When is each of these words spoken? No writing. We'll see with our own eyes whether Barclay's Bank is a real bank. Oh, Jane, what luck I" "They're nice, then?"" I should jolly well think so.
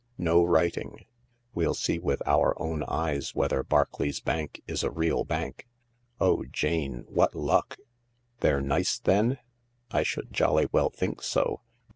No 0.17 0.43
writing. 0.43 1.05
We'll 1.53 1.75
see 1.75 1.99
with 1.99 2.23
our 2.25 2.59
own 2.59 2.81
eyes 2.87 3.35
whether 3.35 3.61
Barclay's 3.63 4.19
Bank 4.19 4.63
is 4.65 4.81
a 4.81 4.89
real 4.89 5.23
bank. 5.23 5.67
Oh, 6.19 6.43
Jane, 6.45 7.05
what 7.07 7.35
luck 7.35 7.77
I" 7.79 7.83
"They're 8.39 8.61
nice, 8.61 8.97
then?"" 8.97 9.37
I 9.91 10.01
should 10.01 10.33
jolly 10.33 10.65
well 10.71 10.89
think 10.89 11.21
so. 11.21 11.61